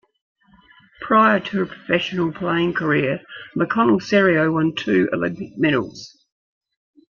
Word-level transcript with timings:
Prior 1.01 1.39
to 1.39 1.57
her 1.59 1.65
professional 1.67 2.31
playing 2.33 2.73
career, 2.73 3.21
McConnell 3.55 4.01
Serio 4.01 4.51
won 4.51 4.73
two 4.73 5.07
Olympic 5.13 5.55
medals. 5.59 6.25